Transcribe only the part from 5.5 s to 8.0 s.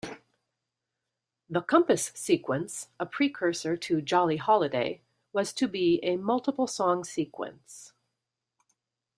to be a multiple-song sequence.